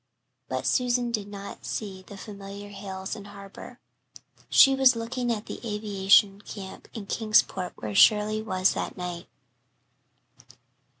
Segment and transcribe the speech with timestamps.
[0.49, 3.79] But Susan did not see the familiar hills and harbour.
[4.49, 9.27] She was looking at the aviation camp in Kingsport where Shirley was that night.